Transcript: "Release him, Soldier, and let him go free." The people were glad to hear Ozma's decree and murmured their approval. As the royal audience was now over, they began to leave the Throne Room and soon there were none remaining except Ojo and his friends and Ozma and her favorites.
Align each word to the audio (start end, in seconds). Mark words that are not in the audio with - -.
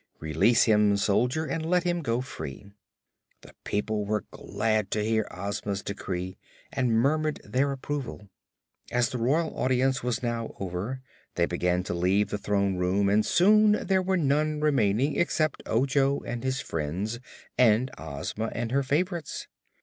"Release 0.19 0.63
him, 0.63 0.97
Soldier, 0.97 1.45
and 1.45 1.63
let 1.63 1.83
him 1.83 2.01
go 2.01 2.21
free." 2.21 2.71
The 3.41 3.53
people 3.63 4.03
were 4.03 4.25
glad 4.31 4.89
to 4.89 5.05
hear 5.05 5.27
Ozma's 5.29 5.83
decree 5.83 6.39
and 6.73 6.91
murmured 6.99 7.39
their 7.43 7.71
approval. 7.71 8.27
As 8.91 9.09
the 9.09 9.19
royal 9.19 9.55
audience 9.55 10.01
was 10.01 10.23
now 10.23 10.55
over, 10.59 11.01
they 11.35 11.45
began 11.45 11.83
to 11.83 11.93
leave 11.93 12.31
the 12.31 12.39
Throne 12.39 12.77
Room 12.77 13.09
and 13.09 13.23
soon 13.23 13.73
there 13.73 14.01
were 14.01 14.17
none 14.17 14.59
remaining 14.59 15.17
except 15.19 15.61
Ojo 15.67 16.21
and 16.21 16.43
his 16.43 16.61
friends 16.61 17.19
and 17.55 17.91
Ozma 17.95 18.47
and 18.55 18.71
her 18.71 18.81
favorites. 18.81 19.47